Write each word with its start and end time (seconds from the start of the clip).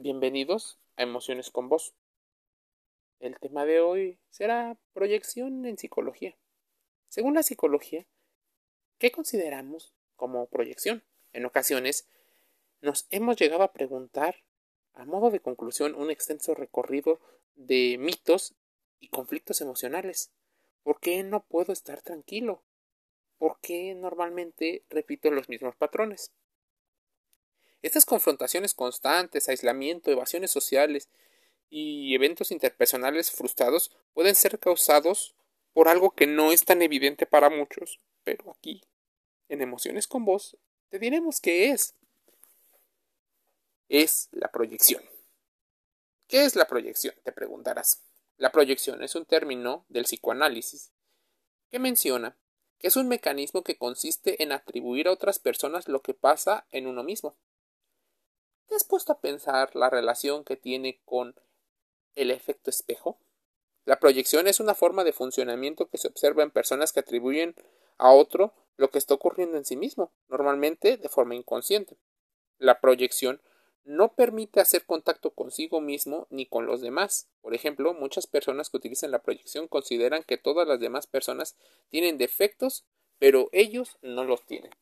Bienvenidos 0.00 0.78
a 0.96 1.02
Emociones 1.02 1.50
con 1.50 1.68
Vos. 1.68 1.92
El 3.18 3.36
tema 3.40 3.64
de 3.64 3.80
hoy 3.80 4.20
será 4.30 4.78
proyección 4.92 5.66
en 5.66 5.76
psicología. 5.76 6.36
Según 7.08 7.34
la 7.34 7.42
psicología, 7.42 8.06
¿qué 8.98 9.10
consideramos 9.10 9.92
como 10.14 10.46
proyección? 10.46 11.02
En 11.32 11.46
ocasiones 11.46 12.06
nos 12.80 13.08
hemos 13.10 13.38
llegado 13.38 13.64
a 13.64 13.72
preguntar, 13.72 14.44
a 14.94 15.04
modo 15.04 15.32
de 15.32 15.40
conclusión, 15.40 15.96
un 15.96 16.12
extenso 16.12 16.54
recorrido 16.54 17.18
de 17.56 17.96
mitos 17.98 18.54
y 19.00 19.08
conflictos 19.08 19.60
emocionales. 19.60 20.30
¿Por 20.84 21.00
qué 21.00 21.24
no 21.24 21.42
puedo 21.42 21.72
estar 21.72 22.02
tranquilo? 22.02 22.62
¿Por 23.36 23.58
qué 23.60 23.96
normalmente 23.96 24.84
repito 24.90 25.32
los 25.32 25.48
mismos 25.48 25.74
patrones? 25.74 26.32
Estas 27.82 28.04
confrontaciones 28.04 28.74
constantes, 28.74 29.48
aislamiento, 29.48 30.10
evasiones 30.10 30.50
sociales 30.50 31.08
y 31.70 32.14
eventos 32.14 32.50
interpersonales 32.50 33.30
frustrados 33.30 33.90
pueden 34.14 34.34
ser 34.34 34.58
causados 34.58 35.34
por 35.72 35.88
algo 35.88 36.10
que 36.10 36.26
no 36.26 36.50
es 36.50 36.64
tan 36.64 36.82
evidente 36.82 37.26
para 37.26 37.50
muchos, 37.50 38.00
pero 38.24 38.50
aquí, 38.50 38.82
en 39.48 39.62
Emociones 39.62 40.06
con 40.06 40.24
Vos, 40.24 40.56
te 40.88 40.98
diremos 40.98 41.40
qué 41.40 41.70
es. 41.70 41.94
Es 43.88 44.28
la 44.32 44.50
proyección. 44.50 45.02
¿Qué 46.26 46.44
es 46.44 46.56
la 46.56 46.66
proyección? 46.66 47.14
Te 47.22 47.32
preguntarás. 47.32 48.02
La 48.36 48.52
proyección 48.52 49.02
es 49.02 49.14
un 49.14 49.24
término 49.24 49.86
del 49.88 50.04
psicoanálisis 50.04 50.92
que 51.70 51.78
menciona 51.78 52.36
que 52.78 52.88
es 52.88 52.96
un 52.96 53.08
mecanismo 53.08 53.62
que 53.62 53.76
consiste 53.76 54.42
en 54.42 54.52
atribuir 54.52 55.08
a 55.08 55.12
otras 55.12 55.38
personas 55.38 55.88
lo 55.88 56.00
que 56.00 56.14
pasa 56.14 56.66
en 56.70 56.86
uno 56.86 57.02
mismo. 57.02 57.36
¿Te 58.68 58.74
has 58.74 58.84
puesto 58.84 59.12
a 59.12 59.20
pensar 59.20 59.74
la 59.74 59.88
relación 59.88 60.44
que 60.44 60.56
tiene 60.56 61.00
con 61.06 61.34
el 62.14 62.30
efecto 62.30 62.68
espejo? 62.68 63.18
La 63.86 63.98
proyección 63.98 64.46
es 64.46 64.60
una 64.60 64.74
forma 64.74 65.04
de 65.04 65.14
funcionamiento 65.14 65.88
que 65.88 65.96
se 65.96 66.08
observa 66.08 66.42
en 66.42 66.50
personas 66.50 66.92
que 66.92 67.00
atribuyen 67.00 67.56
a 67.96 68.12
otro 68.12 68.52
lo 68.76 68.90
que 68.90 68.98
está 68.98 69.14
ocurriendo 69.14 69.56
en 69.56 69.64
sí 69.64 69.76
mismo, 69.76 70.12
normalmente 70.28 70.98
de 70.98 71.08
forma 71.08 71.34
inconsciente. 71.34 71.96
La 72.58 72.80
proyección 72.80 73.40
no 73.84 74.12
permite 74.12 74.60
hacer 74.60 74.84
contacto 74.84 75.30
consigo 75.30 75.80
mismo 75.80 76.26
ni 76.28 76.44
con 76.44 76.66
los 76.66 76.82
demás. 76.82 77.30
Por 77.40 77.54
ejemplo, 77.54 77.94
muchas 77.94 78.26
personas 78.26 78.68
que 78.68 78.76
utilizan 78.76 79.10
la 79.10 79.22
proyección 79.22 79.66
consideran 79.66 80.24
que 80.24 80.36
todas 80.36 80.68
las 80.68 80.78
demás 80.78 81.06
personas 81.06 81.56
tienen 81.88 82.18
defectos, 82.18 82.84
pero 83.18 83.48
ellos 83.52 83.96
no 84.02 84.24
los 84.24 84.44
tienen. 84.44 84.72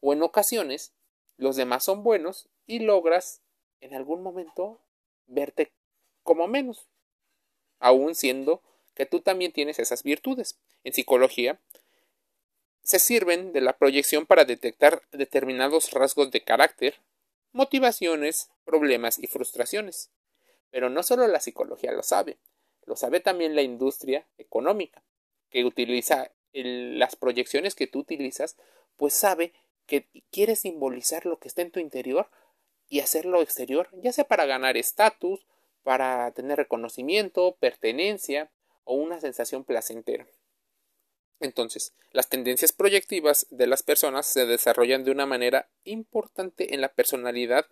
O 0.00 0.12
en 0.12 0.22
ocasiones, 0.22 0.94
los 1.38 1.56
demás 1.56 1.84
son 1.84 2.02
buenos 2.02 2.48
y 2.66 2.80
logras 2.80 3.40
en 3.80 3.94
algún 3.94 4.22
momento 4.22 4.80
verte 5.26 5.72
como 6.22 6.46
menos, 6.46 6.88
aun 7.78 8.14
siendo 8.14 8.62
que 8.94 9.06
tú 9.06 9.20
también 9.20 9.52
tienes 9.52 9.78
esas 9.78 10.02
virtudes. 10.02 10.58
En 10.84 10.92
psicología, 10.92 11.60
se 12.82 12.98
sirven 12.98 13.52
de 13.52 13.60
la 13.60 13.78
proyección 13.78 14.26
para 14.26 14.44
detectar 14.44 15.02
determinados 15.12 15.92
rasgos 15.92 16.30
de 16.30 16.42
carácter, 16.42 17.00
motivaciones, 17.52 18.50
problemas 18.64 19.18
y 19.18 19.26
frustraciones. 19.26 20.10
Pero 20.70 20.90
no 20.90 21.02
solo 21.02 21.26
la 21.28 21.40
psicología 21.40 21.92
lo 21.92 22.02
sabe, 22.02 22.38
lo 22.84 22.96
sabe 22.96 23.20
también 23.20 23.54
la 23.54 23.62
industria 23.62 24.26
económica, 24.38 25.02
que 25.50 25.64
utiliza 25.64 26.32
las 26.52 27.14
proyecciones 27.14 27.74
que 27.74 27.86
tú 27.86 28.00
utilizas, 28.00 28.56
pues 28.96 29.14
sabe 29.14 29.52
que 29.88 30.06
quiere 30.30 30.54
simbolizar 30.54 31.26
lo 31.26 31.40
que 31.40 31.48
está 31.48 31.62
en 31.62 31.72
tu 31.72 31.80
interior 31.80 32.30
y 32.88 33.00
hacerlo 33.00 33.42
exterior, 33.42 33.88
ya 33.94 34.12
sea 34.12 34.28
para 34.28 34.46
ganar 34.46 34.76
estatus, 34.76 35.46
para 35.82 36.30
tener 36.32 36.58
reconocimiento, 36.58 37.56
pertenencia 37.58 38.50
o 38.84 38.94
una 38.94 39.20
sensación 39.20 39.64
placentera. 39.64 40.26
Entonces, 41.40 41.94
las 42.12 42.28
tendencias 42.28 42.72
proyectivas 42.72 43.46
de 43.50 43.66
las 43.66 43.82
personas 43.82 44.26
se 44.26 44.44
desarrollan 44.44 45.04
de 45.04 45.10
una 45.10 45.24
manera 45.24 45.68
importante 45.84 46.74
en 46.74 46.80
la 46.80 46.92
personalidad, 46.92 47.66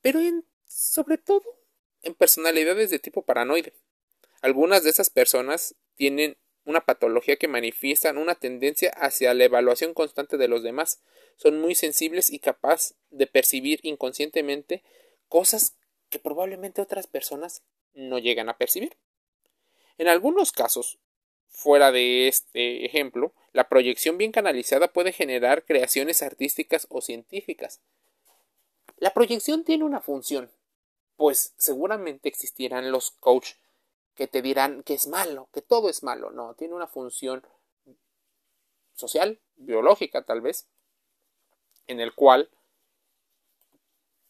pero 0.00 0.20
en, 0.20 0.44
sobre 0.66 1.18
todo 1.18 1.58
en 2.02 2.14
personalidades 2.14 2.90
de 2.90 2.98
tipo 2.98 3.22
paranoide. 3.22 3.74
Algunas 4.40 4.84
de 4.84 4.90
esas 4.90 5.10
personas 5.10 5.74
tienen 5.96 6.38
una 6.64 6.80
patología 6.80 7.36
que 7.36 7.48
manifiestan 7.48 8.18
una 8.18 8.34
tendencia 8.34 8.90
hacia 8.90 9.34
la 9.34 9.44
evaluación 9.44 9.94
constante 9.94 10.36
de 10.36 10.48
los 10.48 10.62
demás. 10.62 11.02
Son 11.36 11.60
muy 11.60 11.74
sensibles 11.74 12.30
y 12.30 12.38
capaz 12.38 12.94
de 13.10 13.26
percibir 13.26 13.80
inconscientemente 13.82 14.82
cosas 15.28 15.76
que 16.08 16.18
probablemente 16.18 16.82
otras 16.82 17.06
personas 17.06 17.62
no 17.94 18.18
llegan 18.18 18.48
a 18.48 18.56
percibir. 18.56 18.96
En 19.98 20.08
algunos 20.08 20.52
casos, 20.52 20.98
fuera 21.48 21.92
de 21.92 22.28
este 22.28 22.84
ejemplo, 22.84 23.34
la 23.52 23.68
proyección 23.68 24.18
bien 24.18 24.32
canalizada 24.32 24.92
puede 24.92 25.12
generar 25.12 25.64
creaciones 25.64 26.22
artísticas 26.22 26.86
o 26.90 27.00
científicas. 27.00 27.80
La 28.96 29.12
proyección 29.12 29.64
tiene 29.64 29.84
una 29.84 30.00
función, 30.00 30.50
pues 31.16 31.54
seguramente 31.56 32.28
existirán 32.28 32.92
los 32.92 33.12
coach 33.12 33.52
que 34.20 34.28
te 34.28 34.42
dirán 34.42 34.82
que 34.82 34.92
es 34.92 35.06
malo, 35.06 35.48
que 35.50 35.62
todo 35.62 35.88
es 35.88 36.02
malo. 36.02 36.30
No, 36.30 36.52
tiene 36.52 36.74
una 36.74 36.86
función 36.86 37.42
social, 38.92 39.40
biológica 39.56 40.26
tal 40.26 40.42
vez, 40.42 40.68
en 41.86 42.00
el 42.00 42.14
cual 42.14 42.50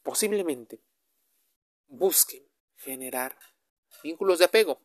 posiblemente 0.05 0.78
busquen 1.89 2.47
generar 2.77 3.37
vínculos 4.01 4.39
de 4.39 4.45
apego, 4.45 4.81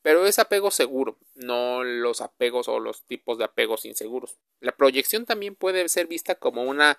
pero 0.00 0.26
es 0.26 0.38
apego 0.38 0.70
seguro, 0.70 1.18
no 1.34 1.84
los 1.84 2.22
apegos 2.22 2.68
o 2.68 2.80
los 2.80 3.04
tipos 3.04 3.36
de 3.36 3.44
apegos 3.44 3.84
inseguros. 3.84 4.38
La 4.60 4.74
proyección 4.74 5.26
también 5.26 5.56
puede 5.56 5.86
ser 5.90 6.06
vista 6.06 6.36
como 6.36 6.62
una, 6.62 6.98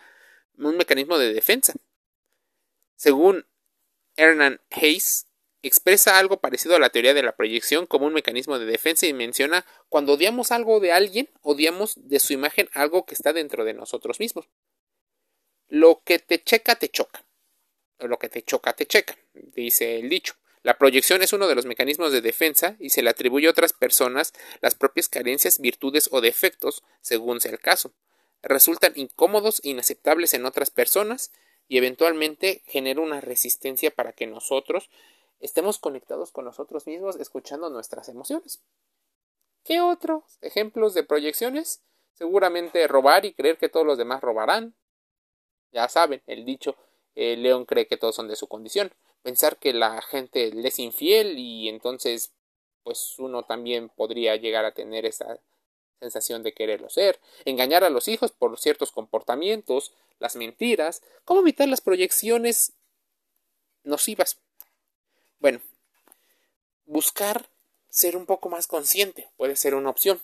un 0.56 0.78
mecanismo 0.78 1.18
de 1.18 1.34
defensa. 1.34 1.74
Según 2.96 3.48
Hernan 4.18 4.62
Hayes, 4.70 5.29
expresa 5.62 6.18
algo 6.18 6.40
parecido 6.40 6.76
a 6.76 6.80
la 6.80 6.90
teoría 6.90 7.14
de 7.14 7.24
la 7.24 7.36
proyección 7.36 7.86
como 7.86 8.06
un 8.06 8.14
mecanismo 8.14 8.60
de 8.60 8.66
defensa 8.66 9.08
y 9.08 9.14
menciona 9.14 9.66
cuando 9.90 10.14
odiamos 10.14 10.52
algo 10.52 10.80
de 10.80 10.92
alguien, 10.92 11.30
odiamos 11.42 11.94
de 11.96 12.20
su 12.20 12.34
imagen 12.34 12.70
algo 12.74 13.06
que 13.06 13.14
está 13.14 13.34
dentro 13.34 13.66
de 13.66 13.74
nosotros 13.74 14.20
mismos. 14.20 14.48
Lo 15.68 16.02
que 16.04 16.20
te 16.20 16.42
checa, 16.42 16.76
te 16.76 16.90
choca. 16.90 17.26
Lo 18.00 18.18
que 18.18 18.30
te 18.30 18.42
choca, 18.42 18.74
te 18.74 18.86
checa, 18.86 19.18
dice 19.34 20.00
el 20.00 20.10
dicho. 20.10 20.36
La 20.62 20.78
proyección 20.78 21.22
es 21.22 21.32
uno 21.32 21.48
de 21.48 21.56
los 21.56 21.66
mecanismos 21.66 22.12
de 22.12 22.22
defensa 22.22 22.76
y 22.80 22.90
se 22.90 23.02
le 23.02 23.10
atribuye 23.10 23.48
a 23.48 23.52
otras 23.52 23.74
personas 23.74 24.34
las 24.62 24.76
propias 24.76 25.08
carencias, 25.08 25.60
virtudes 25.60 26.10
o 26.12 26.22
defectos, 26.22 26.84
según 27.02 27.40
sea 27.40 27.52
el 27.52 27.60
caso. 27.60 27.94
Resultan 28.42 28.94
incómodos 28.96 29.62
e 29.64 29.70
inaceptables 29.70 30.34
en 30.34 30.46
otras 30.46 30.70
personas 30.70 31.32
y 31.68 31.78
eventualmente 31.78 32.64
genera 32.66 33.02
una 33.02 33.22
resistencia 33.22 33.92
para 33.92 34.12
que 34.14 34.28
nosotros 34.28 34.90
estemos 35.40 35.80
conectados 35.80 36.32
con 36.32 36.46
nosotros 36.46 36.88
mismos 36.88 37.16
escuchando 37.18 37.70
nuestras 37.70 38.10
emociones. 38.10 38.62
¿Qué 39.64 39.82
otros 39.82 40.38
ejemplos 40.42 40.94
de 40.94 41.04
proyecciones? 41.04 41.82
Seguramente 42.14 42.88
robar 42.88 43.26
y 43.26 43.34
creer 43.34 43.58
que 43.58 43.70
todos 43.70 43.86
los 43.86 43.98
demás 43.98 44.22
robarán. 44.22 44.76
Ya 45.72 45.88
saben, 45.88 46.22
el 46.28 46.46
dicho, 46.46 46.76
el 47.16 47.44
león 47.44 47.66
cree 47.66 47.88
que 47.88 47.98
todos 47.98 48.16
son 48.16 48.28
de 48.28 48.36
su 48.36 48.48
condición. 48.48 48.92
Pensar 49.22 49.58
que 49.58 49.74
la 49.74 50.02
gente 50.02 50.52
le 50.52 50.68
es 50.68 50.80
infiel 50.80 51.38
y 51.38 51.70
entonces 51.70 52.34
pues 52.84 53.20
uno 53.20 53.44
también 53.44 53.90
podría 53.90 54.36
llegar 54.38 54.66
a 54.66 54.74
tener 54.74 55.06
esa 55.06 55.40
sensación 56.00 56.44
de 56.44 56.54
quererlo 56.54 56.90
ser, 56.90 57.20
engañar 57.46 57.84
a 57.84 57.90
los 57.90 58.08
hijos 58.08 58.32
por 58.32 58.58
ciertos 58.58 58.92
comportamientos, 58.92 59.94
las 60.18 60.36
mentiras, 60.36 61.04
cómo 61.26 61.42
evitar 61.42 61.68
las 61.68 61.82
proyecciones 61.82 62.74
nocivas 63.84 64.40
bueno, 65.40 65.62
buscar 66.86 67.50
ser 67.90 68.16
un 68.16 68.26
poco 68.26 68.50
más 68.50 68.68
consciente 68.68 69.30
puede 69.38 69.56
ser 69.56 69.76
una 69.76 69.90
opción. 69.90 70.22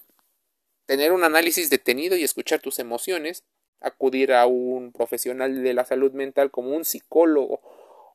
Tener 0.86 1.12
un 1.12 1.24
análisis 1.24 1.70
detenido 1.70 2.16
y 2.16 2.24
escuchar 2.24 2.60
tus 2.60 2.80
emociones, 2.80 3.44
acudir 3.80 4.34
a 4.34 4.46
un 4.46 4.92
profesional 4.92 5.64
de 5.64 5.74
la 5.74 5.86
salud 5.86 6.12
mental 6.12 6.52
como 6.52 6.76
un 6.76 6.86
psicólogo 6.86 7.62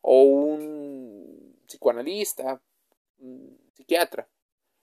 o 0.02 0.23
un 0.23 1.58
psicoanalista, 1.67 2.61
un 3.19 3.58
psiquiatra. 3.75 4.29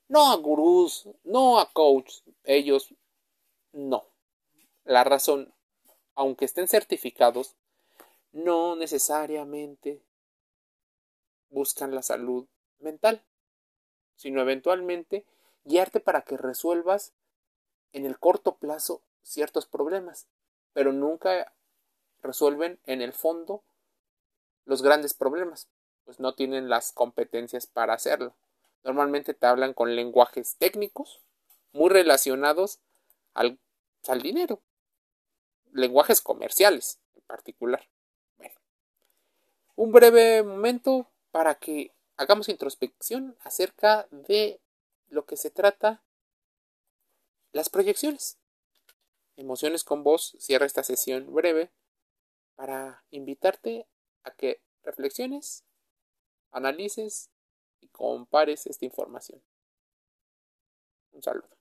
No 0.09 0.31
a 0.31 0.35
gurús, 0.35 1.07
no 1.23 1.59
a 1.59 1.71
coaches, 1.71 2.23
ellos 2.43 2.93
no. 3.73 4.05
La 4.85 5.03
razón, 5.03 5.53
aunque 6.15 6.45
estén 6.45 6.67
certificados, 6.67 7.55
no 8.31 8.75
necesariamente 8.75 10.01
buscan 11.49 11.93
la 11.93 12.01
salud 12.01 12.47
mental, 12.79 13.23
sino 14.15 14.41
eventualmente 14.41 15.25
guiarte 15.63 15.99
para 15.99 16.21
que 16.21 16.37
resuelvas 16.37 17.13
en 17.93 18.05
el 18.05 18.19
corto 18.19 18.55
plazo 18.55 19.01
ciertos 19.21 19.65
problemas, 19.65 20.27
pero 20.73 20.93
nunca 20.93 21.53
resuelven 22.21 22.79
en 22.85 23.01
el 23.01 23.13
fondo 23.13 23.63
los 24.65 24.81
grandes 24.81 25.13
problemas. 25.13 25.67
pues 26.05 26.21
no 26.21 26.33
tienen 26.35 26.69
las 26.69 26.93
competencias 26.93 27.67
para 27.67 27.93
hacerlo. 27.93 28.33
Normalmente 28.85 29.33
te 29.33 29.45
hablan 29.45 29.73
con 29.73 29.93
lenguajes 29.93 30.55
técnicos 30.55 31.21
muy 31.73 31.89
relacionados 31.89 32.79
al, 33.33 33.59
al 34.07 34.21
dinero, 34.21 34.61
lenguajes 35.73 36.21
comerciales 36.21 37.01
en 37.13 37.23
particular. 37.23 37.89
Bueno, 38.37 38.55
un 39.75 39.91
breve 39.91 40.43
momento 40.43 41.09
para 41.37 41.53
que 41.53 41.93
hagamos 42.15 42.49
introspección 42.49 43.37
acerca 43.41 44.07
de 44.09 44.59
lo 45.07 45.27
que 45.27 45.37
se 45.37 45.51
trata 45.51 46.03
las 47.51 47.69
proyecciones. 47.69 48.39
Emociones 49.35 49.83
con 49.83 50.03
vos 50.03 50.35
cierra 50.39 50.65
esta 50.65 50.81
sesión 50.81 51.31
breve 51.31 51.71
para 52.55 53.03
invitarte 53.11 53.85
a 54.23 54.31
que 54.31 54.63
reflexiones, 54.81 55.63
analices 56.49 57.29
y 57.81 57.89
compares 57.89 58.65
esta 58.65 58.85
información. 58.85 59.39
Un 61.11 61.21
saludo. 61.21 61.56